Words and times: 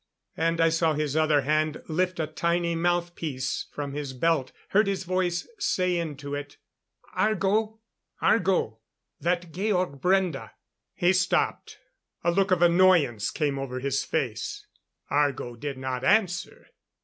And 0.35 0.59
I 0.59 0.69
saw 0.69 0.93
his 0.95 1.15
other 1.15 1.41
hand 1.41 1.83
lift 1.87 2.19
a 2.19 2.25
tiny 2.25 2.73
mouthpiece 2.73 3.67
from 3.71 3.93
his 3.93 4.13
belt; 4.13 4.51
heard 4.69 4.87
his 4.87 5.03
voice 5.03 5.47
say 5.59 5.95
into 5.95 6.33
it: 6.33 6.57
"Argo? 7.13 7.81
Argo! 8.19 8.79
That 9.19 9.51
Georg 9.53 10.01
Brende" 10.01 10.49
He 10.95 11.13
stopped; 11.13 11.77
a 12.23 12.31
look 12.31 12.49
of 12.49 12.63
annoyance 12.63 13.29
came 13.29 13.59
over 13.59 13.79
his 13.79 14.03
face. 14.03 14.65
Argo 15.11 15.55
did 15.55 15.77
not 15.77 16.03
answer! 16.03 16.65